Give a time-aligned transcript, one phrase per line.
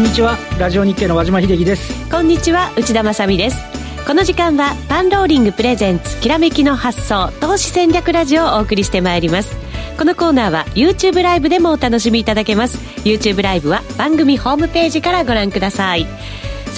[0.00, 0.38] んにちは。
[0.58, 2.10] ラジオ日経の和島秀樹です。
[2.10, 2.72] こんにちは。
[2.74, 3.58] 内田まさです。
[4.06, 9.54] この時間はパンローリングプレゼンツきらめきの発想投資戦略ラジオをお送りしてまいります。
[9.98, 12.78] このコーナーは YouTube ライブでもお楽しみいただけます。
[13.04, 16.06] YouTube ライブは番組ホームページからご覧ください。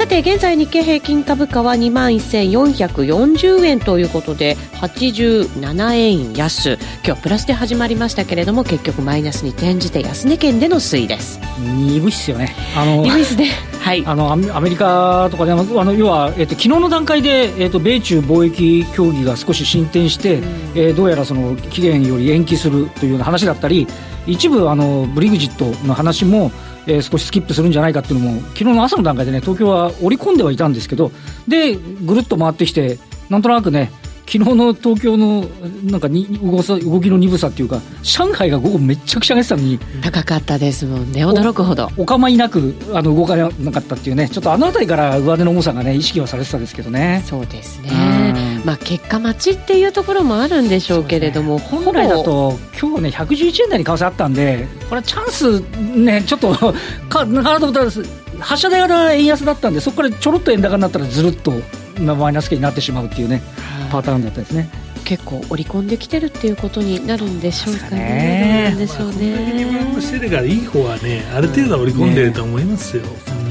[0.03, 6.77] さて現在日経平均株価は2万1440円ということで87円安。
[7.07, 11.39] 今日プラスで始まりましたけれども結局マイナスに転じて安値圏での推移です。
[11.57, 12.53] 鈍いっすよね。
[12.77, 13.53] あの鈍いっすね。
[13.81, 14.03] はい。
[14.05, 20.45] あのアメリカとかであの要は、えっと、昨日の段階で、えっと、米中貿易協議が少し進展して、うん、
[20.75, 23.87] えー、どうやらその期限より延期するというような話だったり
[24.27, 26.51] 一部あのブリグジットの話も
[26.87, 31.13] えー、少しスキップするんじゃないかっていうのも昨日の朝の段階でね東京は織り込んではいたんですけど
[31.47, 33.91] でぐるっと回ってきてなんとなくね
[34.33, 35.45] 昨日の東京の
[35.85, 41.27] なんかに動さ動きの鈍さっていうか上海が午後めちゃくちゃ上げてたのに高かったですもんね。
[41.27, 41.91] 驚くほど。
[41.99, 47.23] お構いなくあの動かなかったっていうねちょっとあの辺りから上値の重さがね意識はされてたんですけどね。
[47.27, 47.91] そうですね、
[48.65, 55.61] まあ、結果待ちっていうところもあるんでしょうけれども、ね、本来だと今日ね111円台に為替あったんでこれチャンス
[55.97, 56.55] ねちょっと
[57.09, 57.91] かなかなと思ったら
[58.39, 61.53] 発射台が円安だったんでそこからちょろっと円高になったらずるっと
[62.01, 63.43] マイナス圏になってしまうっていうね
[63.91, 64.71] パターンだったですね。
[65.05, 68.73] 結構織り込んできてるっていうことになるんでしょうかね。
[68.73, 69.91] どうなんでしょうね。
[69.93, 73.03] まあ、してるからいい方はねある程度織り込んでると思いますよ。
[73.03, 73.42] ね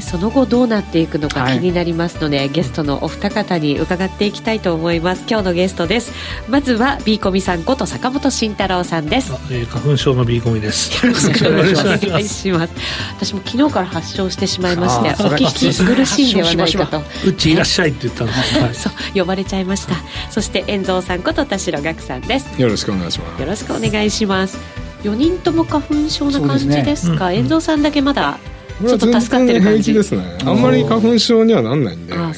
[0.00, 5.24] その後どうなっていくのか気になりますので、はい、ゲストのお二方に伺っていきたいと思います。
[5.28, 6.12] 今日のゲストです。
[6.48, 11.06] まずは B コミさんこと坂本慎太郎さんです、えー、花粉症の B コミです。
[11.06, 12.74] よろしくお願いします。
[13.16, 17.02] 私も昨日から発症してしまいましてお聞き苦しいんではないかと。
[17.26, 17.32] う。
[17.32, 19.94] ちいらっしゃいって言ったんです、はい、そう呼ばれちゃいました。
[20.30, 22.60] そして遠蔵さんこと田代岳さんです。
[22.60, 23.40] よろしくお願いします。
[23.40, 24.58] よろしくお願いします。
[25.02, 27.38] 4人とも花粉症な感じですか、ね。
[27.38, 28.38] うん、遠藤さんだけまだ
[28.86, 29.92] ちょっと助かってる感じ。
[29.94, 30.22] ですね。
[30.44, 32.14] あんまり花粉症にはなんないんで。
[32.14, 32.34] まあ、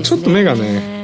[0.00, 0.95] ちょっと目がね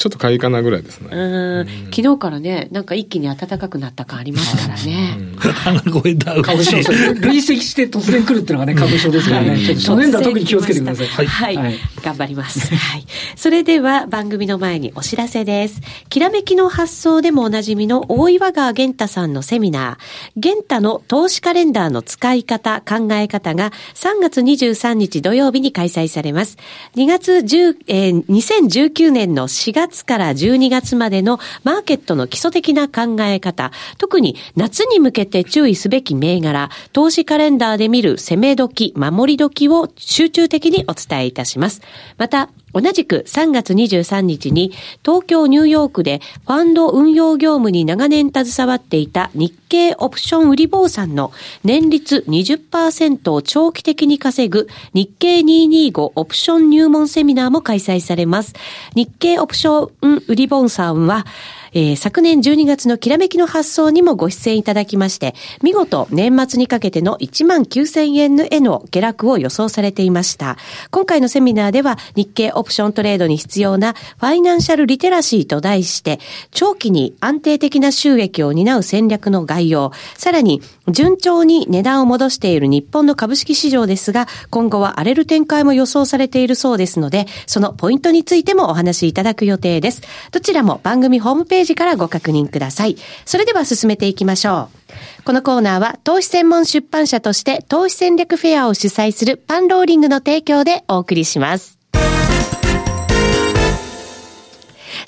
[0.00, 1.08] ちょっとかゆいかなぐらいですね。
[1.12, 5.18] うん昨日からね、なんか一気に暖かくなった感ありますからね。
[5.38, 6.78] 鼻声だ、花粉症。
[7.20, 9.56] 累積して突然来るっていうのがね、花粉症ですからね。
[9.74, 11.06] 初年度は特に気をつけてください。
[11.06, 11.56] はい。
[11.56, 11.78] はい。
[12.02, 12.74] 頑張ります。
[12.74, 13.04] はい。
[13.36, 15.82] それでは番組の前にお知らせです。
[16.08, 26.56] きらめきの発想でもおなじみの大岩川源太さんのセミナー、源太の投資カレンダーの使い方、考え方が3月23日土曜日に開催されます。
[26.96, 41.82] 2月10、えー、2019年の4月から12月までのマーケットの基礎的な考え方、特に夏に向けて注意すべき銘柄、投資カレンダーで見る攻め時、守り時を集中的にお伝えいたします。
[42.16, 44.72] また、同じく3月23日に
[45.04, 51.32] 東京ニューヨークでファンド運用業務に長年携わっていた日経オプション売り坊さんの
[51.64, 58.54] 年率20%を長期的に稼ぐ日経225オプション入門セミナーも開催されます。
[58.94, 61.26] 日経オプション売り坊さんは
[61.72, 70.56] えー、昨年12月のきらめきの発想にもご出演いただきまして、見事年末にかけての1万9000円への下落を予想されていました。
[70.90, 76.20] 今回のセミナーでは日経オプショントレードに必要なファイナンシャルリテラシーと題して、
[76.50, 80.62] 長期に安定的な収益を担う戦略の概要、さらに
[80.92, 90.02] 順調に値段を戻している日本の株式市場ですが、今後は荒れる展開も予想されているそうですので、そのポイントについてもお話しいただく予定です。
[90.30, 92.96] どちらも番組ホームページからご確認ください。
[93.24, 95.24] それでは進めていきましょう。
[95.24, 101.79] このコーナーは投資専門出版社として投資戦略フェアを主催するパンローリングの提供でお送りします。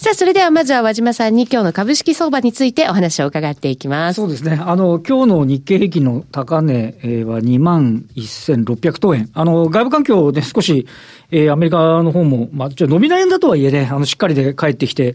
[0.02, 4.16] さあ、それではまずは和島さんに今日の株式相場についてお話を伺っていきます。
[4.16, 4.60] そうですね。
[4.60, 6.74] あの、今日の日経平均の高値
[7.24, 9.30] は2万1600等円。
[9.32, 10.88] あの、外部環境で少し、
[11.30, 15.14] えー、アメリカの方も、まあ、ちょ伸び悩んだとはいえね、あの、しっかりで帰ってきて、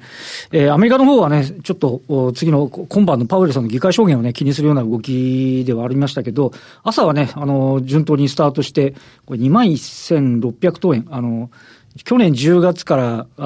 [0.53, 6.53] えー、アメリカの方はね、ちょっと、次の今晩のパウエルさんの議会証言をね、気にするような動きではありましたけど、
[6.83, 8.95] 朝はね、あの、順当にスタートして、
[9.25, 11.49] これ2万1600等円、あの、
[12.03, 13.43] 去年10月からあ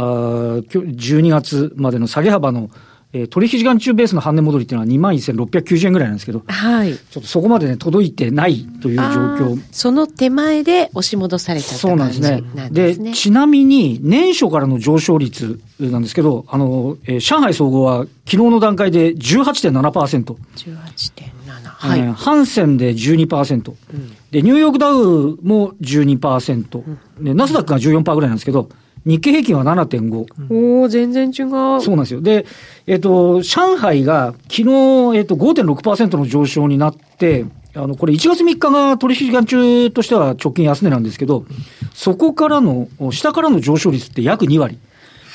[0.61, 2.69] 12月までの下げ幅の
[3.13, 6.95] えー、取引時間中ベースの半値戻りっていうのは2万1690円ぐらいなんですけど、はい。
[6.95, 9.61] ちょっとそこまでね、届いてないという状況。
[9.71, 12.27] その手前で押し戻されちゃった感じなんですね。
[12.27, 13.09] そうなんですね。
[13.09, 20.35] で、ちなみに、年初からの上昇率なんですけど、あの、えー、上海総合は昨日の段階で18.7%。
[20.55, 21.41] 18.7。
[21.81, 26.83] はい、ハンセンで12%、うん、で、ニューヨークダウも12%、
[27.17, 28.69] うん、で、ナスダックが14%ぐらいなんですけど、
[29.05, 30.79] 日経平均は7.5。
[30.79, 31.81] おお全然違う。
[31.81, 32.21] そうなんですよ。
[32.21, 32.45] で、
[32.85, 41.45] えっ、ー、と、上海が昨日、えっ、ー、と、5.6%の上昇になって、あの、これ1月3日が取引時間中としては直近安値なんですけど、
[41.93, 44.77] そこからの、下からの上昇率って約2割。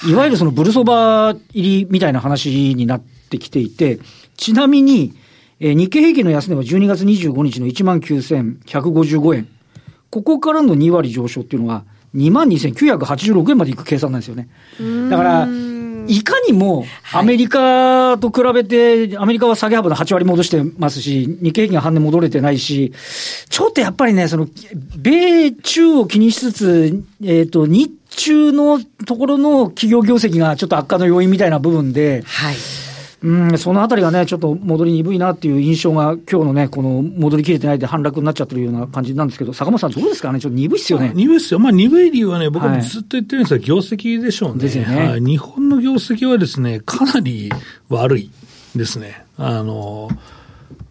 [0.07, 3.99] いわゆるそのブルソバ入りみたいな話になってきていて、
[4.37, 5.15] ちなみに、
[5.59, 9.49] えー、日経平均の安値は12月25日の19,155円。
[10.11, 11.85] ここからの2割上昇っていうのは、
[12.17, 14.49] 22,986円までいく計算なんですよね。
[15.11, 15.49] だから、
[16.09, 22.93] いかにもアメリカと比べて、アメリカは下げ幅の8割戻してますし、日経平均は半値戻れてないし、
[23.49, 24.47] ちょっとやっぱりね、その、
[24.97, 32.57] 米中を気にしつつ、えっ、ー、と、日中のところの企業業績がちょっと悪化の要因みたいな部分で、はい。
[33.27, 41.11] うん、そのあたりがね、ちょっと戻り鈍いなっていう印象が、今日のね、この戻りきれてないで反落になっちゃってるような感じなんですけど、坂本さん、どうですかね、ちょっと鈍いっすよね。
[41.13, 41.59] 鈍いっすよ。
[41.59, 44.63] まあ、鈍い理由はね、僕もずっと言ってるんですが、はい、業績でしょうね。
[44.63, 45.21] ですよね、はい。
[45.21, 47.51] 日本の業績はですね、かなり
[47.89, 48.31] 悪い
[48.77, 49.25] ですね。
[49.39, 50.09] あの、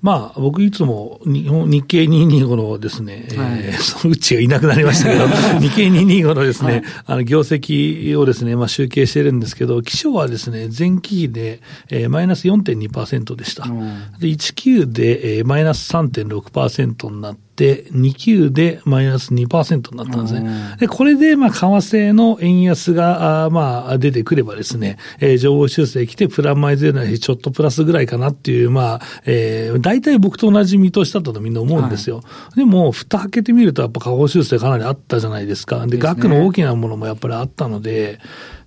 [0.05, 5.27] まあ、僕いつも日本日経225のですね、はい、えー、そのうちがいなくなりましたけど、
[5.59, 11.59] 日経225のですね、はい、あの業績をですね、まあ集計してるんですけど、基礎はですね、前期比で、
[11.89, 13.63] えー、マイナス4.2%でした。
[13.63, 13.79] うん、
[14.19, 20.75] で、19で、えー、マイナス3.6%になって、2級でマイナス2%になったんですね。
[20.79, 32.17] で、これで、まあ、為替の円安が、あまあ、出てくればですね、えー、情報修正来て、プラマイゼロなし、ちょっとプラスぐらいかなっていう、まあ、えー、大体僕と同じ見通しだったとみんな思うんですよ。
[32.17, 32.23] は
[32.55, 35.85] い、でも、蓋開けてみると、やっぱ下方修正かなりあったじゃないですか。
[35.87, 38.19] で、額の大きなものもやっぱりあったので、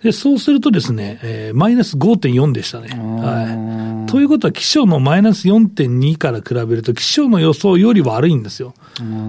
[0.02, 2.88] で、そうするとですね、えー、マイナス5.4でしたね。
[2.90, 4.10] はい。
[4.10, 8.74] ということは、気象のマイナス4.2から比べると、気象の予想より悪いんですよ。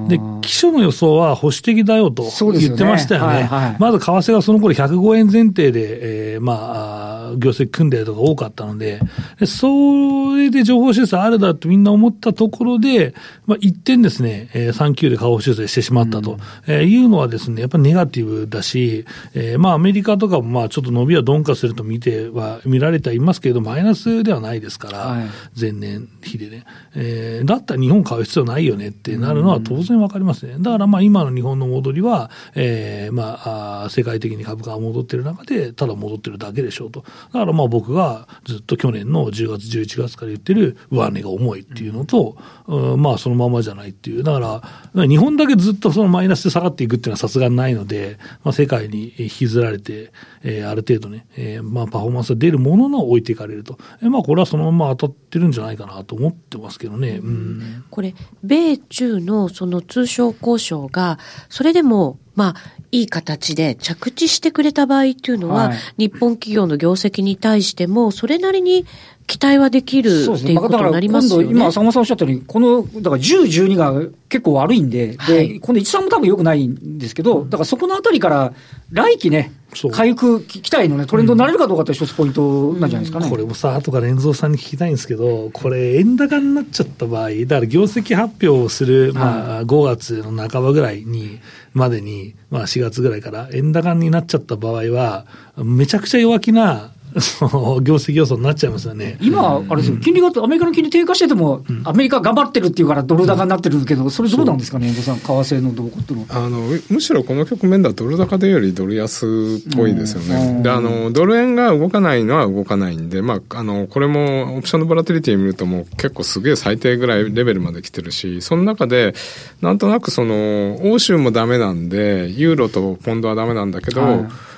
[0.07, 2.23] で、気象の予想は保守的だよと
[2.53, 3.33] 言ってましたよね。
[3.35, 8.99] よねはいはい、まず為替がその頃105円前提で、えー、まあ、業績組んでるとか多かったので、
[9.39, 13.13] でそれで情報修正あるだとみんな思ったところで、
[13.45, 16.37] まあ、一点ですね、えー、3級で下方修正してしまったと、
[16.67, 25.27] えー、いうのはですね、やっぱりネガティブだし、えー、まあ、アメリカとかもまあ、ちょっと伸びは鈍化すると見ては、見られてはいますけれど、マイナスではないですから、はい、
[25.59, 26.65] 前年比でね、
[26.95, 30.55] えー、だったら日本買う必要ないよねってなるのは当然わかりますね。
[30.59, 37.01] だからまあ今の日本の戻りは、えー、まあ、あ世界的に株価が戻ってる中で、ただ戻ってるだけでしょうと。
[37.33, 44.23] だからまあ僕がずっと去年の10月、11月から言ってる上値が重いっていうのと、うん、まあそのままじゃないっていう。
[44.23, 44.61] だか
[44.95, 50.11] ら、日本だけずっとそのマイナスで下がっていくっていうのはさすがにないので、まあ世界に引きずられて、
[50.43, 53.77] えー、ある程度ね、えー、まあパフォーマンスが出るものの置いていかれると。
[54.01, 57.19] えー、まあこれはそのまま当たってるんじゃないかなと思ってますけどね。
[57.21, 61.19] うん、これ、米中のその通商交渉が、
[61.49, 62.55] それでも、まあ、
[62.91, 68.85] いい形で着地してくれた場合っていうのは、はい、日本企業の業績に対しても、それなりに
[69.27, 71.49] 期待はできるっていうことになりますよね。
[71.51, 73.93] 今、坂本さんおっしゃったように、この、だから10、12が
[74.29, 78.53] 結構悪いんで、はい、で、この1、3も多分良くないんですけど、だからそこのあたりから、
[78.91, 79.51] 来期ね、
[79.91, 83.29] 回復期待のね、トレンドになれるかどうかって一つポイントなんじゃないですかね。
[83.29, 91.39] これもさ、後から遠蔵さんに聞きたいんですけど、これ、円高になっちゃった場合、だから業績発表をする、まあ、5月の半ばぐらいに、
[91.73, 95.25] までに、まあ4月ぐらいから円高になっちゃった場合は、
[95.57, 96.91] めちゃくちゃ弱気な
[97.81, 99.17] 業績予想になっちゃいますよね。
[99.21, 110.61] 今、あれですよ、金利が、アメリカの金利低下してても、うん、アメリカ頑張ってるっていうからドル高になってるけど、それどうなんですかね、遠藤さん、為替の動向ってのあのむしろこの局面ではドル高でよりドル安っぽいですよね。
[110.61, 119.13] で、あの、ドル円が動かないのは動かないんで、まあ、あの、これもオプションのボラティリティ見るともう結構すげえ最低ぐらいレベルまで来てるし、その中で、
[119.61, 124.48] なんとなくその、欧州もダメなんで、ユーロとポンドはダメなんだけど、はい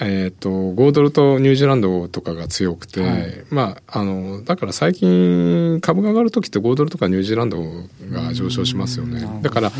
[0.00, 7.62] えっ、ー、と、5ドルとニュージーランドとかが強くて、はい、まあ、あの、だから最近株が上がるときって5ドルとかニュージーランド
[8.10, 9.26] が上昇しますよね。
[9.42, 9.72] だから、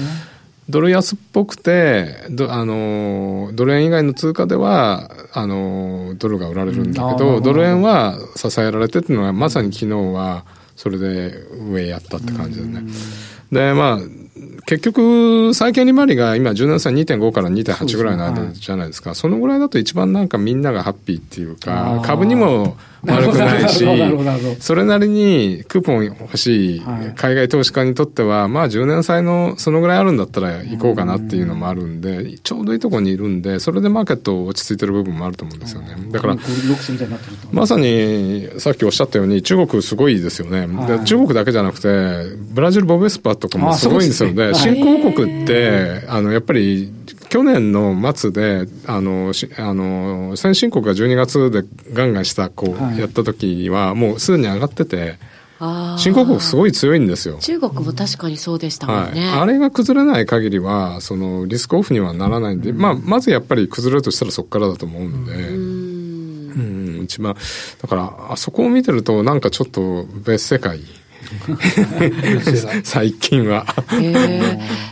[0.69, 10.45] ドル安っぽくて、どあの、ドル円以外の通貨では、あの、ドルが売られるんだけど、ドル円は支えられてっていうのは、まさに昨日は、
[10.77, 11.35] それで
[11.71, 12.83] 上やったって感じですね。
[13.51, 13.99] で、まあ、
[14.67, 23.85] 結局、債券利回りが今、10年債2.5から2.8ぐらいの間じゃないですか、そのぐらいだと一番なんかみんながハッピーっていうか、株にも悪くないし、
[24.61, 26.83] それなりにクーポン欲しい
[27.15, 35.97] 海外投資家にとっては、まあ10年債のそのぐらいあるんだったら行こうかなっていうのもあるんで、ちょうどいいところにいるんで、それでマーケット落ち着いてる部分もあると思うんですよね。
[36.11, 36.37] だから、
[37.53, 40.67] まさにさっきおっしゃったように中国すごいですよね。
[40.87, 41.89] で中国だけじゃなくて、
[42.51, 44.55] ブラジルボベスパとかもすごいんですよね。
[44.55, 46.93] 新興国って、あの、やっぱり
[47.29, 55.19] 去年の末で、あの、あの、先進国が12月でガンガンした、こう、やった時は、もうすでに上がってて、
[55.99, 57.39] 新興国すごい強いんですよ。
[57.41, 59.29] 中国も確かにそうでしたもんね。
[59.29, 65.33] はい、あれが崩れない限りは、そのリスクオフにはならないんで、まあ、まずやっぱり崩れるとしたらそこからだと思うので。
[66.59, 67.37] うん、一番、
[67.83, 70.81] だから、あそこを見てると、なんかちょっと別世界。
[72.85, 73.67] 最近は。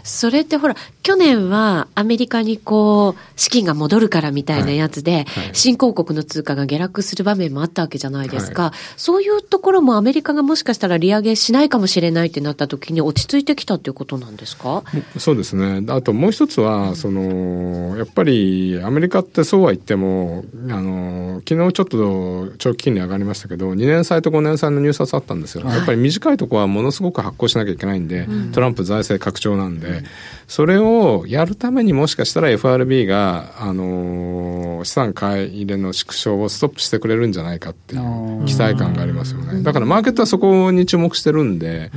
[0.05, 5.25] それってほら、去年はアメリカにこう、資金が戻るからみたいなやつで、はい。
[5.25, 14.83] はい、新興国の通貨が下落する場面もあったわけじゃないですか、はい、そういうところもアメリカがもしかしたら利上げしないかもしれないってなった時に落ち着いてきたっていうことなんですか？
[15.19, 15.83] そうですね。
[15.89, 25.67] あともう一つは、その、やっぱりアメリカってそうは言っても、あの、昨日ちょっと長期金利上がりましたけど、2年債と5年債の入札あったんですよ。
[25.67, 30.05] やっぱり短いところはものすごく発行しなきゃいけないんで、うん、トランプ財政拡張なんで、うん、
[30.47, 39.63] それをやるためにもしかしたら FRB が、あのー、資産買い入れの縮小をストップしてくれるんじゃないかっていう期待感がありますよね。
[39.63, 41.91] だからマーケットはそこに注目してるんで、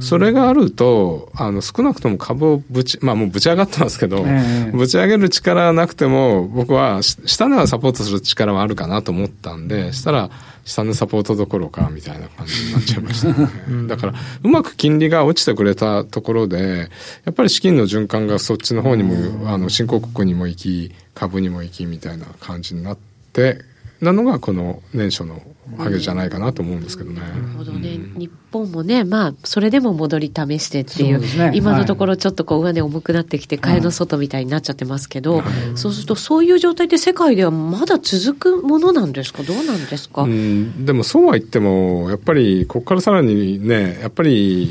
[0.00, 4.24] それがあると、あの、少なくとも株をぶち、まあもうぶち上がってますけど、
[4.72, 10.30] ぶち上げる力はなくても、僕は下値はサポートする力はあるかなと思ったんで、したら、
[10.64, 13.88] 下値サポートどころかみたいな感じになっちゃいましたね。
[13.88, 16.88] だから、うまく金利が落ちてくれたところで、
[17.24, 22.98] やっぱり資金の循環がそっちの方にも、あの、新興国にも行き、株にも行きみたいな感じになっ
[23.32, 23.60] て、
[24.00, 25.40] なのがこの年初の
[25.78, 27.20] 上げじゃないかなと思うんですけどね。
[27.20, 27.94] なるほどね。
[27.94, 35.42] うん、日本もね、まあ、それでも戻り試してっていう、うね、今のところちょっとこう上値重くなってきて、替えの外みたいになっちゃってますけど、
[35.74, 39.42] そうするとそういう状態で世界ではまだ続くものなんですか？
[39.42, 44.66] どうなんですか、うん、でもそうは言っても、やっぱりここからさらにね、やっぱり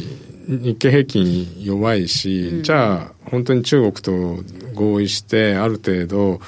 [0.48, 4.38] 日経平均弱いし、うん、じゃあ本当に中国と
[4.76, 6.42] 合意してある程度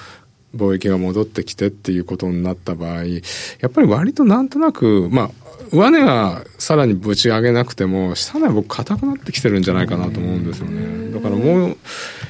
[0.55, 3.19] 貿易が戻ってきてっていうことになった場合、や
[3.67, 5.29] っぱり割となんとなく、まあ、
[5.71, 11.11] 上値がさらにぶち上げなくても、下値は僕硬くなってきてるんじゃないかなと思うんですよね。
[11.11, 11.77] だからもう、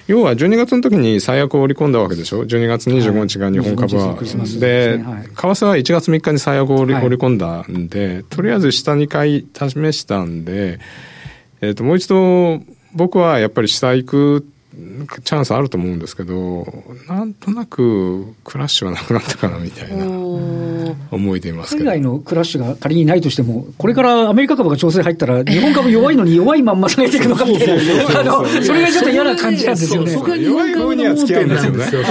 [0.08, 4.16] 要は12月の時に最悪を織り込んだわけでしょ ?12 月25日が日本株は。
[4.60, 5.04] で、為
[5.34, 10.80] 替は1月3日に最悪を織り込んだんで、とりあえず下2回試したんで、
[11.62, 12.62] えっ、と、もう一度
[12.94, 14.48] 僕はやっぱり下行く
[15.24, 16.66] チャンスあると思うんですけど、
[17.08, 20.06] なんとなくクラッシュはなくなったかなみたいな
[21.12, 21.90] 思いでいますけど。
[21.90, 27.84] 海外のクラッシュが仮にないとしても、これからアメリカ株が調整入ったら、日本株弱いのに弱いまんま下げていくのかみたいな、
[28.64, 30.12] それがちょっと嫌な感じなんですよね。
[30.12, 32.08] そこが日本株の付き合いなんですよね。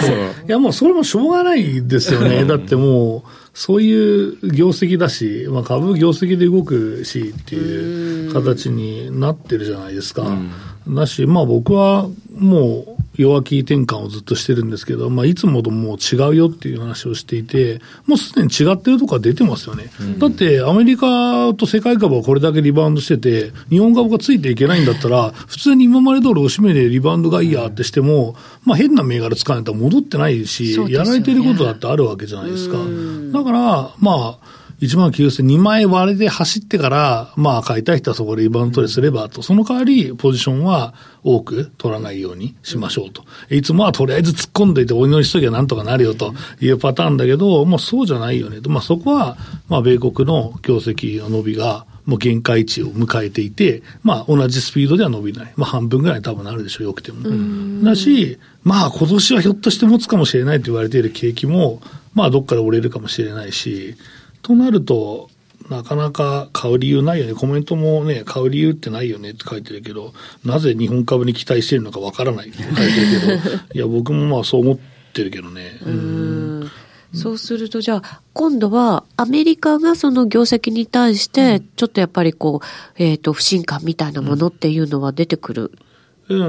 [0.48, 2.44] いやもうそれもしょうがないですよね。
[2.44, 10.22] だってもう、そういう業績だし、まあ、株業績で動くしっていう形になってるじゃないですか。
[10.22, 10.50] うん
[10.88, 19.90] だし、まあ僕はもう弱気転換をずっとしてるんですけど、まあいつもともう違うよっていう話をしていて、もうすでに違ってるとこは出てますよね。
[20.00, 32.78] うん、だってアメリカと世界株はこれだけリバウンドしてて、日本株がついていけないんだったら、普通に今まで通りおしめでリバウンドがいいやってしても、まあ変な銘柄使わないと戻ってないし、ね、やられてることだってあるわけじゃないですか。
[33.32, 43.24] だから、まあ、1万9000、2万円割れで走ってから、まあ買いたい人はそこでリバウンドトレすればと、その代わりポジションは多く取らないようにしましょうと。
[43.50, 48.70] いつもはとりあえず突っ込んでいてお祈りしときゃなんとかなるよというパターンだけど、もうそうじゃないよねと。
[48.70, 49.36] まあそこは、
[49.68, 55.52] まあ米国の業績の伸びが、もう限界値を迎えていて、まあ同じスピードでは伸びない。
[55.56, 57.82] まあ半分ぐらい多分なるでしょう、よくても。
[57.82, 61.80] だし、まあ今年はひょっとして持つかもしれないと言われている景気も、
[62.12, 63.96] まあどっかで折れるかもしれないし、
[64.44, 65.30] となると、
[65.70, 67.34] なかなか買う理由ないよね。
[67.34, 70.12] コメントもね、買う理由ってないよねって書いてるけど、
[70.44, 74.78] なぜ日本株に期待してるのかわからないって 書いてるけど、いや、僕もまあそう思っ
[75.14, 75.78] てるけどね。
[75.86, 76.70] うん。
[77.14, 85.72] そうすると、じゃあ、今度はアメリカがその業績に対して、ちょっとやっぱりこう、えっ、ー、と、不信感みたいなものっていうのは出てくる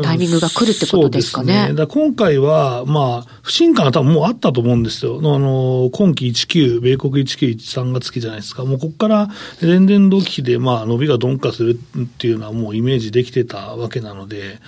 [0.03, 1.67] タイミングが来るってことですかね。
[1.71, 5.19] うん、ね今回は、まあ、不信感が多分もうあったと思うんですよ。
[5.19, 8.63] あの、今期19、米国1913が月じゃないですか。
[8.63, 9.29] もうここから
[9.61, 14.59] 前年度期で、まあ、伸びが鈍化するっていうのはもうイメージできてたわけなので、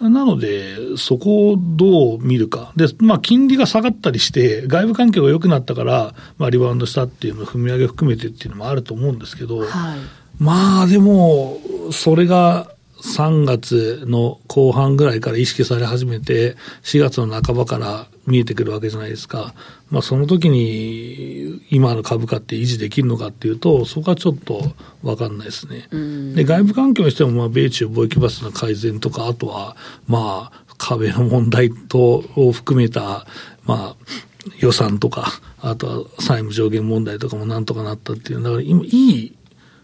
[0.00, 2.72] なので、そこをどう見るか。
[2.76, 9.68] で、まあ、金利が下がったりして、外部環境が良くなったから、まあ、リバウンドしたっていうのを踏み上げ含めてっていうのもあると思うんですけど、はい、
[10.38, 11.60] まあ、でも、
[11.92, 12.68] それが、
[13.02, 19.54] 3月の後半ぐらいから意識され始めて、4月の半ばから見えてくるわけじゃないですか。
[19.90, 24.62] まあ、その時に今の株価って維持できるのかっていうと、そこはちょっと
[25.02, 25.88] 分かんないですね。
[26.34, 33.26] で、外部環境にしても、まあ、米中貿易バスの改善とか、あとは、まあ、壁の問題と、を含めた、
[33.64, 33.96] まあ、
[34.60, 39.36] 予算とか、あとは債務上限問題とかもなんとかなったっていう、だから今、いい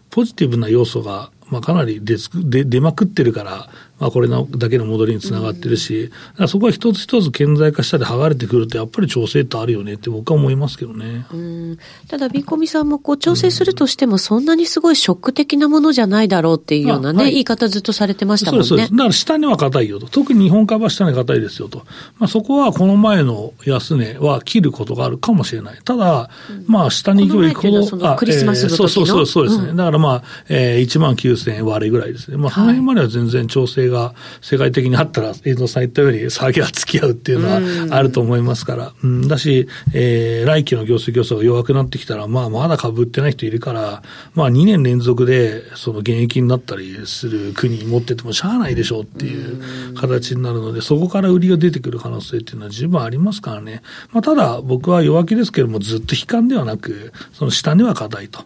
[0.09, 11.25] ポジティブな要素がまあ、かなり出出出まくってるから、まあ、これだけの戻りにつながってるし、うん、そこは一つ一つ顕在化したで剥がれてくると、やっぱり調整ってあるよねって僕は思いますけどね。
[11.31, 11.77] うん、
[12.07, 18.67] ただ、ビーコミさんもこう調整するとしても、そんなにすごいショック的なものじゃないだろうっていうようなね、はい、言い方ずっとされてましたもんね。
[18.67, 18.91] そうです。
[18.91, 20.07] だから下には硬いよと。
[20.07, 21.79] 特に日本株は下に硬いですよと。
[22.17, 25.79] まあ、そこはこの前の安値は切ることがあるかもしれない。
[25.83, 26.29] ただ、
[26.67, 29.73] まあ、下に行けば行くほど、クリスマスの時の、えー、そうそうそうですね。
[29.73, 32.37] だからまあ、えー、1万9000円割れぐらいですね。
[32.37, 44.03] まあ、その辺までは全然調整が世界的にあったら、映像さん言ったように、下げは付き合うっていうのはあると思いますから、うん、だし、えー、来期の業績予想が弱くなってきたら、まあ、まだ株売ってない人いるから、
[44.33, 53.81] まあ、2年連続で、その減益になったりする国持っててもしゃあないでしょうっていう形になるので、そこから売りが出てくる可能性っていうのは十分ありますからね。
[54.11, 58.43] まあ、ただ、僕は弱気ですけれども、ずっと悲観ではなく、その下には硬いと。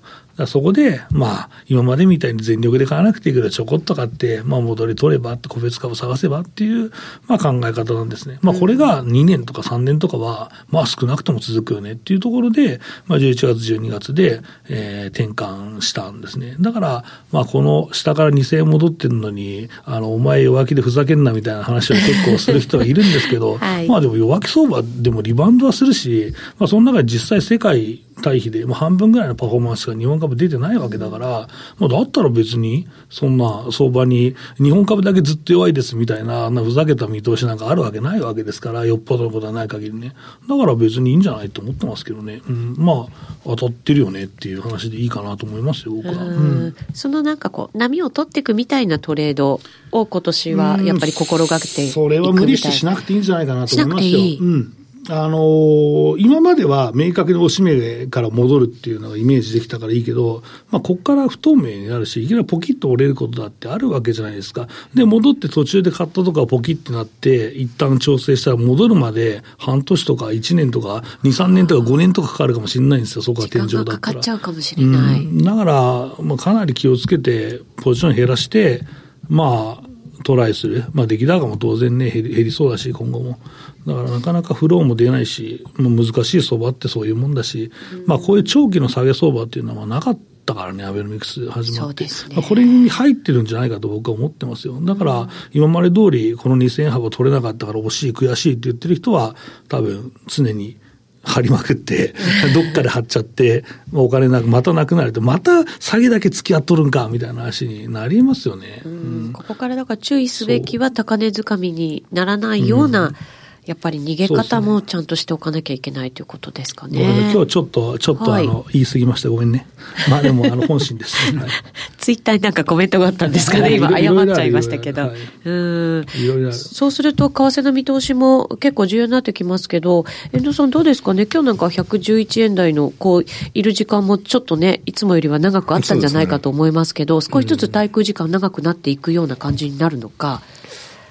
[0.47, 6.91] そこで、まあ、今までみたいに全力で買わなくていいけど、ちょこっと買って、まあ、戻り取ればって、個別株探せばっていう、
[7.27, 8.39] まあ、考え方なんですね。
[8.41, 16.55] まあ、これが2年とか3年とかは、まあ、少なくとも続くよねっていうところで、まあ、11月、12月で、えー、転換したんですね。
[16.59, 40.13] だから、まあ、この下から2000円戻ってるのに、あの、お前弱気でふざけんなみたいな話を結構する人がいるんですけど、 はい、まあ、でも弱気相場でもリバウンドはするし、まあ、その中で実際世界対比で、もう半分ぐらいのパフォーマンスが日本株出てないわけだから、もうだったら別に、そんな相場に、日本株だけずっと弱いですみたいな、なふざけた見通しなんかあるわけないわけですから、よっぽどのことはない限りね。
[40.47, 42.41] だから別にいいんじゃないと思ってますけどね。
[42.47, 46.23] うん、まあ、当たってるよねっていう話でいいかなと思いますよ、僕は。
[46.25, 49.59] うん、そのなんかこう、波を取っていくみたいなトレード
[49.91, 54.17] を今年はやっぱり心がけていくそれは無理してしなくていいんじゃないかなと思いますよ。
[54.17, 54.37] いい。
[54.39, 54.73] うん
[55.09, 64.67] あのー、今までは明確に押し目から戻るっていうのがイメージできたからいいけど、まあ、ここから不透明になるし、いきなりポキッと折れることだってあるわけじゃないですか。
[64.93, 73.99] で、戻って途中で買ったとかポキッとなって、一旦調整したら戻るまで半年とか1年とか2、3年とか5年とかかかるかもしれないんですよ、そこは天井だったら。
[73.99, 75.21] かかっちゃうかもしれない。
[75.21, 75.73] うん、だから、
[76.21, 78.81] まあ、かなり気をつけて、ポジション減らして、
[79.27, 79.92] まあ、
[80.23, 80.85] トライする。
[80.93, 83.39] まあ、出来高も当然ね、減り減りそうだし、今後も。
[83.85, 92.05] だからなかなかフローも出ないし、もう難しい相場ってそういうもんだし、うん、まあこういう長期の下げ相場っていうのはなかったからね、アベノミクス始まって。
[92.05, 94.79] ね、まあ、これに入ってるんじゃないかと僕は思ってますよ。
[94.81, 99.35] だから、今まで通りこの2000円幅取れなかったから惜しい、悔しいって言ってる人は、
[99.67, 100.77] 多分常に
[101.23, 102.13] 張りまくって、
[102.53, 108.81] どっかで張っちゃって、お金なく、またなくなると、また下げだけ付き合っとるんか、みたいな話になりますよね。
[108.85, 113.15] うん、ここからだから注意すべきは高値掴みにならないような、うん
[113.65, 116.99] やっぱり逃げ方もちゃんとしておかなきゃいけないということですかね。
[116.99, 119.29] ね今日ちょっと、ちょっとあの、はい、言い過ぎました。
[119.29, 119.65] ごめんね。
[120.09, 121.49] まあでも、あの、本心です、 はい、
[121.97, 123.75] ツイッターになんかコメントがあったんですかね。
[123.77, 125.13] 今、謝っちゃいましたけど。
[125.45, 126.05] うん。
[126.51, 131.25] そうすると、為替の見通しも結構重要になってきますけど、遠藤さんどうですかね？
[131.25, 140.41] 今日なんか111円台の、こう、いる時間もちょっとね、いつもよりは長くあったんじゃないかと思いますけど、ね、少しずつ滞空時間長くなっていくような感じになるのか。
[140.57, 140.63] うん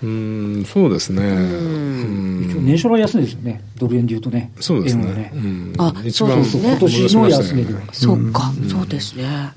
[0.03, 1.23] そうですね。
[2.45, 4.51] 一応年初来安値ですよね、ドル円でいうとね。
[4.59, 5.05] そうですね。
[5.05, 5.33] ね
[5.79, 7.81] あ、一番そう今年の安値では。
[7.93, 9.53] そうか、そうですね。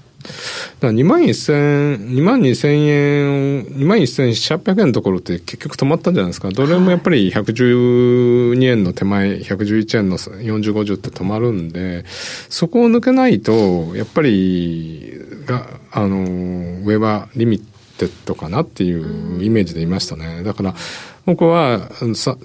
[0.79, 6.49] だ2万1000、2万2000円、2万1800円のところって結局止まったんじゃないですか。
[6.49, 12.05] ドル円もやっぱり112円の手前、111円の40、50って止まるんで、
[12.49, 15.13] そこを抜けないと、やっぱり、
[15.45, 20.43] が、あの、上はリミットテッドかなっていうイメージでいましたね。
[20.43, 20.75] だから、
[21.25, 21.89] 僕は、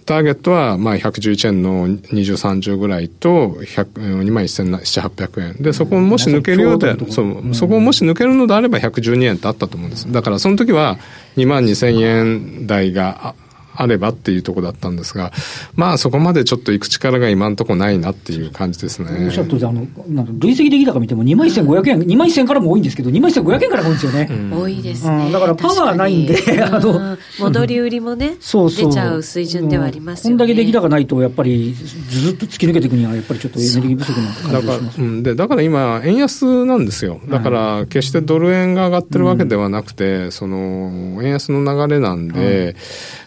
[0.07, 2.01] ターゲットは、まあ、111円の20、
[2.37, 5.63] 30ぐらいと、2万1700、800円。
[5.63, 10.11] で、そこをもし抜けるようで、そう、そこをもし抜けるのであれば112円ってあったと思うんです。
[10.11, 10.99] だから、その時は
[11.37, 13.35] 2万2000円台が
[13.75, 15.33] あればっていうところだったんですが、
[15.75, 19.27] まあそこまでちょっと行く力が今のところないなっていう感じですね。
[19.27, 24.29] おっしゃるとり、あの、なん累積出来高見ても2万1500円、2万1000からも多いんですけど、2万1500円からも多いんですよね。
[24.31, 25.33] うん、多いですね、うん。
[25.33, 30.39] だからパワーないんで、 あの、戻り売りもね、そうそう出ちゃう水準ではありますよね。
[30.39, 34.97] こんだけ出来高ないと、やっぱりずっと突き抜けていくには、やっぱりちょっとエネルギー不足な感じがします。
[34.97, 37.21] だから、うん、でだから今、円安なんですよ。
[37.29, 42.77] だから、決してドル円が上がってるわけではなくて、その、円安の流れなんで、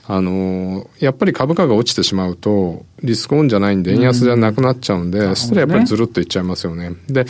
[0.06, 6.92] あの、やっぱり株価が落ちてしまうと、リスクオンじゃないんで、円安じゃなくなっちゃうんで、うん、そしたらやっぱりずるっといっちゃいますよね。
[7.08, 7.26] で、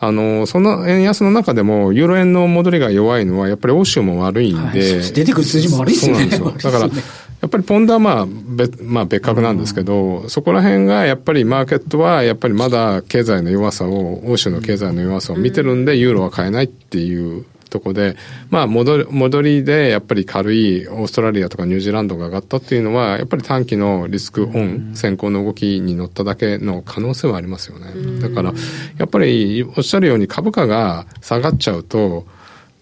[0.00, 4.60] あの、その円安の中でも、ユーロ円の戻りが弱いのは、やっぱり欧州も悪いんで。
[4.60, 6.14] はい、出てくる数字も悪いですね。
[6.30, 6.70] そうなんですよ。
[6.72, 6.92] だから、
[7.40, 18.16] やっぱりポンドはまあ別,、まあ、別格なんですけど、そこら辺がやっぱりマーケットはやっぱりまだ経済の弱さを、欧州の経済の弱さを見てるんで、ユーロは買えないっていうとこで、
[18.50, 28.20] まあ戻り、戻りでやっぱり軽いオーストラリアとかニュージーランドが上がったっていうのは、やっぱり短期のリスクオン、先行の動きに乗っただけの可能性はありますよね。
[28.20, 28.52] だから、
[28.98, 32.26] やっぱりおっしゃるように株価が下がっちゃうと、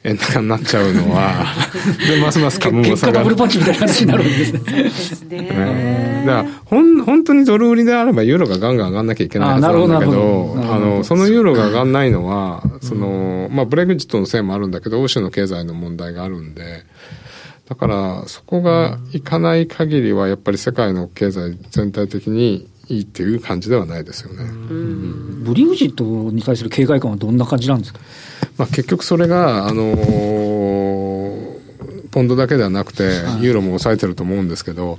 [0.04, 1.44] 円高になっちゃうのは
[2.08, 3.18] で、ますます株も下がる。
[3.18, 4.60] ダブルパンチみたいな話になるんですね。
[4.64, 6.07] そうですね。
[6.28, 16.84] だから、ほん、本当にドル売りであればユーロがガンガン上がんなきゃいけないはずなんだけど、あの、そのユーロが上がんないのは、その、まあ、ブレグジットのせいもあるんだけど、欧州の経済の問題があるんで、
[17.68, 24.44] だから、そこがいかない限りは、やっぱり世界の経済全体的にいいっていう感じではないですよね。
[25.44, 28.00] ブリグジットに対する警戒感はどんな感じなんですか？
[28.56, 31.58] まあ、結局それが、あのー、
[32.10, 33.02] ポンドだけではなくて、
[33.42, 34.98] ユーロも抑えてると思うんですけど、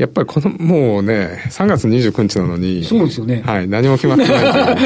[0.00, 3.42] やっぱりこの、もうね、3月29日なのに、そうですよね。
[3.44, 4.76] はい、何も決まってない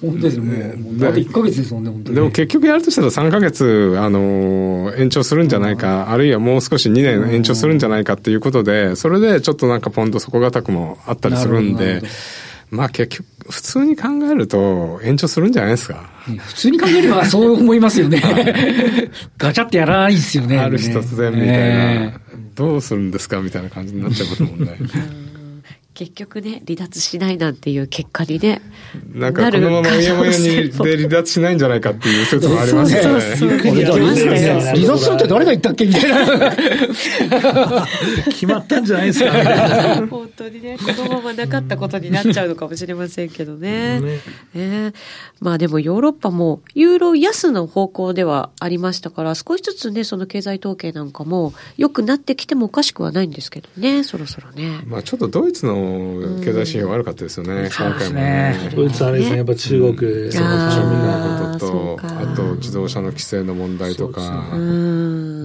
[0.00, 0.74] 本当ですよね。
[0.98, 2.16] だって1ヶ月ですもんね、本当に。
[2.16, 12.02] でも結局やるとしたら3ヶ月、あのー、延長するんじゃないか、あるいはもう少し2年延長するんじゃないかっていうことで、それでちょっとなんかポンド底堅くもあったりするんで、
[12.70, 16.10] まあ結局、普通に考えると延長するんじゃないですか。
[16.38, 18.20] 普通に考えればそう思いますよね。
[19.38, 20.58] ガチャってやらないですよね。
[20.58, 24.78] ある日突然みたいな、えー、どうするんですかみたいな感じになっちゃうこともね。
[25.92, 28.62] 結局ね、離脱しないなんていう結果にね。
[29.12, 33.02] なんかこのままうやむやにで離脱しないんじゃないかっていう説もありますね。
[33.02, 33.36] 離脱
[34.98, 37.86] するって誰が言ったっけみたいな。
[38.30, 44.00] 決まったんじゃないですか、本当にね、このままなかったことになっちゃうのかもしれませんけどね。
[44.00, 44.20] ね
[44.54, 44.92] ね
[45.40, 54.80] まあでもヨーロッパもユーロ安の方向ではありましたから、少しずつね、その経済統計なんかも良くなってきてもおかしくはないんですけどね、そろそろね。
[54.86, 55.79] まあちょっとドイツの
[56.40, 58.72] 経済指標悪かったですよね、今回もね。
[58.74, 64.20] ドイツあれですね、やっぱ中国、そう庶民のことと、あと自動車の規制の問題とか、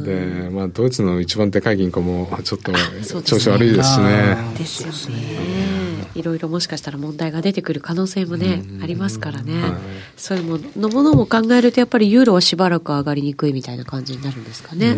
[0.03, 2.71] で、まあドイツの一番でかい銀行もちょっと
[3.21, 4.37] 調子悪いですしね。
[4.57, 5.74] ですよね。
[6.15, 9.53] いろいろもしかしたら問題が出てくる可能性もね、ありますからね。
[10.15, 14.95] そういうものものも考えると、やっぱりユーロはしばらく上がりにくいみたいな感じになるんですかね。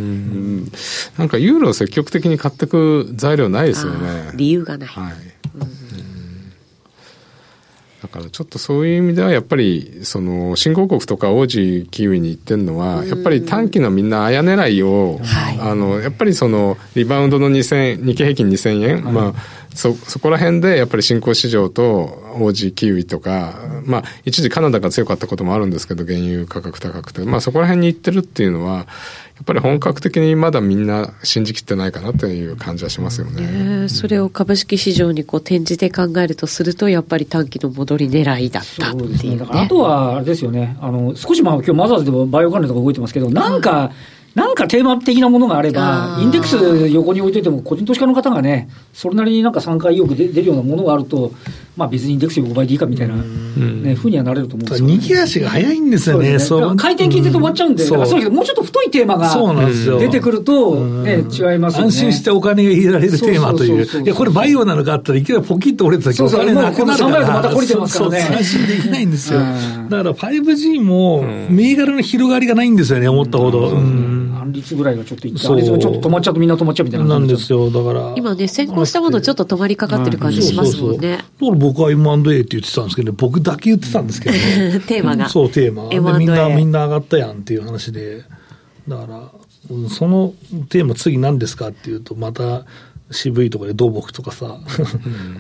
[1.18, 4.32] なんかユーロを積極的に買っていく材料ないですよね。
[4.36, 4.88] 理由がない。
[4.88, 5.38] はい
[8.02, 15.20] だからちょっとそういう意味ではやっぱりその新興国とか王子キウイに行ってるのはやっぱり短期のみんなあや狙いを、
[15.60, 19.34] あのやっぱりそのリバウンドの2000日経平均2000円、はい、まあ
[19.78, 23.54] そ、そこら辺でやっぱり新興市場と王子キウイとか、
[23.86, 28.84] まあ一時カナダが強かったこともあるんですけど原油価格高くて、まあそこら辺に行ってるっていうのはや
[29.44, 33.82] っぱり本格的にまだみんな信じきってないかなという感じはしますよね。
[33.84, 39.48] ねそれを株式市場にこう転じて考えるとすると、やっぱり短期の戻り狙いだったっていう、ね,、ね。
[39.52, 43.92] あとは、あれですよね、あの、少しまあ今日マザーズでもバイオ関連とか動いてますけど、なんか、
[44.38, 51.32] なんかテーマ的なものがあれば、インデックス横に置いてても、個人投資家の方がね、それなりになんか参加意欲出るようなものがあると、
[51.78, 54.94] まあ別にインデックス5倍でいいかみたいな、ね、ふうにはなれると思うんですよ、ね。
[54.96, 56.40] 逃げ足が早いんですよね。
[56.40, 59.30] そう、ね、回転聞いて止まっちゃうんで、そうそうもうちょっと太いテーマが
[60.00, 61.86] 出てくると、ね、違いますよね。
[61.86, 63.86] 安心してお金が入れられるテーマという。
[64.04, 67.28] いや、これバイオなのかあったらいきなりポキッと折れてたけど、お金なくなるから。
[67.28, 68.28] また降りてますからね。
[68.32, 69.40] 安心できないんですよ。
[69.40, 73.78] だから 5G も銘柄の広がりがないんですよね、思ったほど。
[74.48, 78.14] 半率ぐらいがちょっといって、ちょっと止まっちゃうとみんな止まっちゃうみたいななんですよ、だから。
[78.16, 81.18] 今ね、先行したものちょっと止まりかかってる感じしますもんね。
[81.18, 84.82] だから僕は M&A って言ってたんですけど、ね、僕だけ言ってたんですけどね。
[84.88, 85.30] テーマが。
[85.30, 85.90] そう、テーマ。
[85.90, 88.24] で、みんな、みんな上がったやんっていう話で。
[88.88, 89.32] だから、
[89.90, 90.34] その
[90.70, 92.66] テーマ次何ですかっていうと、また、
[93.10, 94.60] 渋いところで土木とかさ。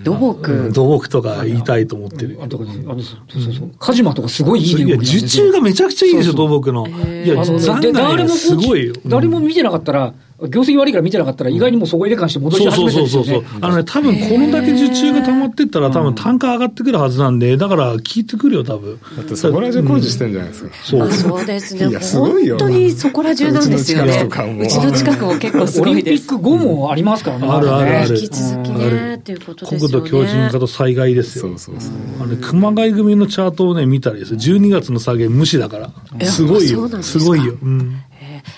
[0.03, 0.71] 土木？
[0.71, 2.39] 土木とか言いたいと思ってる。
[2.41, 3.71] あ、とかね、あの、そうそうそう。
[3.77, 4.83] カジマとかすごいいいね。
[4.85, 6.87] いや、受注がめちゃくちゃいいでしょ、土木の。
[6.87, 8.93] いや、残念すごいよ。
[9.05, 10.13] 誰も見てなかったら、
[10.49, 18.99] 業績悪いから見てなかったら、意外にもそこ入れ感して戻し始めてるんですよ、ね、そうそうそうあのね、多分このだけ受注が溜まってったら、多分単価上がってくるはずなんで、だから聞いてくるよ、多分。
[19.17, 20.75] だってそこら中工事してんじゃないですか。
[20.83, 21.11] そう。
[21.11, 21.87] そうですね。
[21.87, 22.57] いや、すごいよ。
[22.59, 24.29] 本当にそこら中なんですよね。
[24.61, 26.17] うちの近くも結構すごいです。
[26.17, 27.47] オリンピック後もありますからね。
[27.47, 28.15] あるあるある。
[28.15, 30.03] 引き続きね、っていうことですよね。
[30.03, 31.47] 国土強靭化と災害ですよ。
[31.47, 31.93] そうそうそう。
[32.21, 34.39] あの、熊谷組のチャートをね、見たらですよ。
[34.39, 36.25] 12月の下げ無視だから。
[36.25, 36.87] すごいよ。
[37.01, 37.55] すごいよ。
[37.61, 38.01] うん。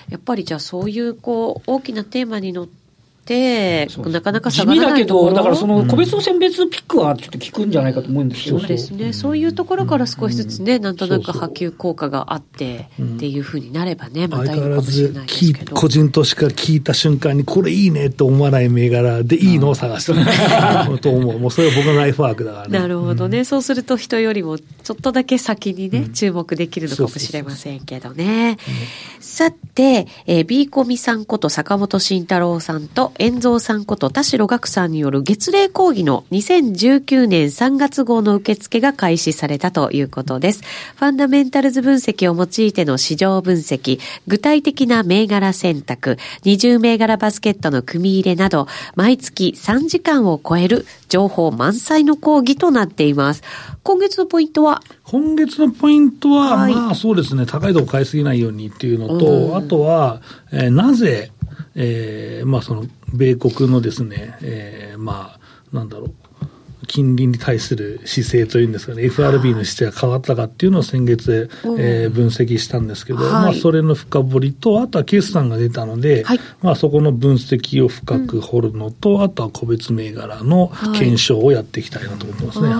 [0.09, 2.78] やっぱりじゃあそういうこう大きなテーマに乗って、
[4.09, 8.61] なかなか下がらないところだけど、だからその個別の選別ピックはちょっと効くんじゃないかと思うんですけどね。
[8.61, 9.13] そうですね。
[9.13, 15.75] そういうところから少しずつね、なんとなく波及効果があって、っていうふうになればね、またいいかもしれないですけど。
[15.75, 20.19] 個人投資家聞いた瞬間に、これいいねと思わない銘柄でいいのを探してる
[20.99, 21.39] と思う。
[21.39, 22.79] もうそれは僕のライフワークだからね。
[22.79, 23.43] なるほどね。
[23.43, 28.57] そうすると人よりもちょっとだけ先にね、注目できるのかもしれませんけどね。
[29.19, 40.61] さて、えー、ビーコミさんこと坂本慎太郎さんと、遠蔵さんこと田代岳さんによる月例講義の2019年3月号の受付が開始されたということです。
[40.95, 53.43] ファンダメンタルズ分析を用いての市場分析、具体的な銘柄選択、20銘柄バスケットの組み入れなど、毎月3時間を超える情報満載の講義となっています。
[53.83, 54.81] 今月のポイントは？
[55.03, 60.21] 今月のポイントは、はい、まあそうですね、高いとこ買いすぎないようにっていうのと、あとは、
[60.53, 61.31] えー、なぜ、
[61.81, 66.13] えー、まあその、米国のですね、えー、まあ、なんだろう、
[66.87, 82.67] 金利に対する姿勢というんですかね、FRB の姿勢が変わったかっていうのを先月、えー、分析したんですけど、はい、まあ、それの深掘りと、あとは決算が出たので、はい、まあ、そこの分析を深く掘るのと、うん、あとは個別銘柄の検証をやっていきたいなと思いますね。
[82.67, 82.73] は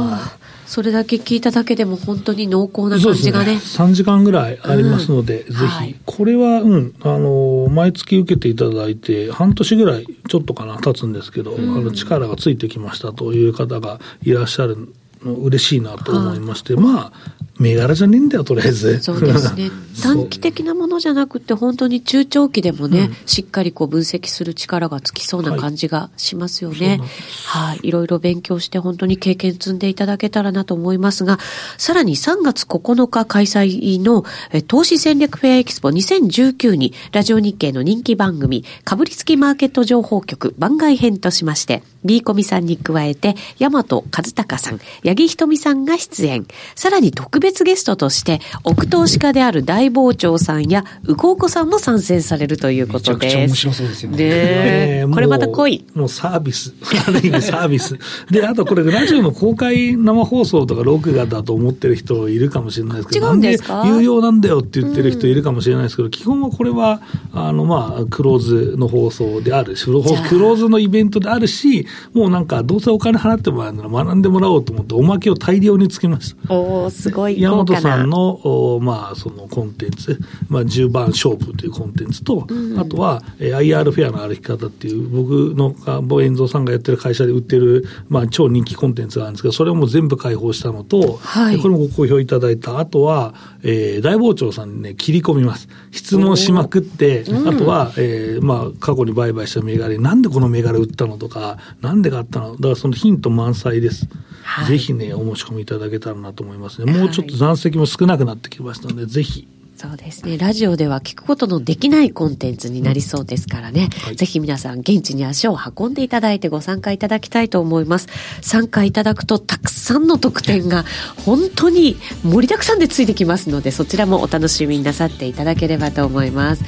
[0.45, 3.55] いそれだけ聞いただけでも本当に濃厚な感じがね。
[3.55, 3.57] ね。
[3.57, 17.11] 3時間ぐらいありますので、うん、ぜひ、はい、これは、うん、あの、毎月受けていただいて、半年ぐらいちょっとかな、経つんですけど、うん、あの力がついてきましたという方がいらっしゃるの嬉しいなと思いまして、まあ、
[17.59, 18.99] 銘柄じゃねえんだよ、とりあえず。
[19.01, 19.69] そうですね。
[20.01, 27.01] 短期的なものじゃなくて、本当に中長期でもね、うん、しっかりこう分析する力がつきそうな感じがしますよね。
[27.43, 27.79] はい、はい。
[27.83, 31.37] いろいろ勉強して本当に経験積んでいただけたらなと思いますが、
[31.77, 34.23] さらに3月9日開催の
[34.67, 46.47] 投資戦略フェアエキスポ2019に、ラジオ日経の人気番組、かぶりつきマーケット情報局番外編としまして、B コミさんに加えて、大和和孝さん、八木ひとみさんが出演。
[46.75, 53.11] さらに特別ゲストとして、奥投資家である大傍聴さんや、うこうこさんも参戦されるということです。
[53.11, 54.17] めちゃくちゃ面白そうですよね。
[54.17, 55.85] ねこれまた濃い。
[55.93, 56.73] もうサービス。
[57.07, 57.97] ある意味サービス。
[58.29, 63.83] で、あとこれ、ラジオの公開生放送とか録画だと思ってる人いるかもしれないですけど、違うんですか？
[63.87, 67.01] 有料なんだよって言ってる人いるかもしれないですけど、うん、基本はこれは、
[67.33, 76.53] あの、まあ、クローズの放送であるし、クローズのイベントであるし、もうなんか、どうせお金払ってもらうなら学んでもらおうと思って、おまけを大量につけました。
[76.53, 92.79] おすごい山本さんの、おまあ、そのコンテンツ、まあ、10番勝負というコンテンツと、うん、あとは、えー、IR フェアの歩き方っていう、僕の、ボエンゾさんがやってる会社で売ってる、まあ、超人気コンテンツがあるんですけど、それをもう全部開放したのと、はい、これもご好評いただいた。
[92.79, 95.69] あとは、えー、大傍聴さんにね、切り込みます。
[95.91, 104.07] 質問しまくって、あとは、えー、まあ、過去に売買した銘柄に、なんでこの銘柄売ったのとか、なんで買ったのだからそのヒント満載です。
[104.49, 106.91] はい、ぜひね、お申し込みいただけたらなと思いますね。
[106.91, 109.47] もうちょっと残席も少なくなってきましたので、ぜひ。
[109.77, 110.37] そうですね。
[110.37, 113.89] ラジオでは聞くことのできないコンテンツになりそうですからね。
[114.01, 118.07] はい、ぜひ皆さん現地に足を運んでいただいてご参加いただきたいと思います。
[118.41, 120.83] 参加いただくとたくさんの特典が
[121.25, 126.63] 本当に盛りだくさんでついてきますので、そちらもお楽しみになさっていただければと思います。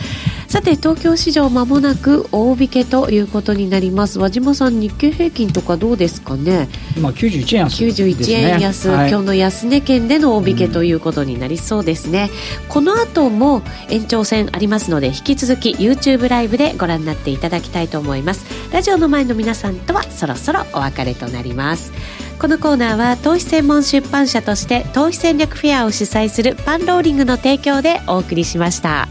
[0.51, 4.19] さて、東京市場間もなく大引けということになります。
[4.19, 6.67] 和島さん、日経平均とかどうですかね？
[6.97, 12.29] 今91円安、ね、91円安、はい、今日の安値圏での大引けということになりそうですね。
[12.67, 21.91] この後も延長戦ありますので引き続き YouTube ライブでご覧になっていただきたいと思いますラジオの前の皆さんとはそろそろお別れとなります
[22.39, 29.07] このコーナーは投資専門出版社として投資戦略フェアを主催するパンローリングの提供でお送りしました。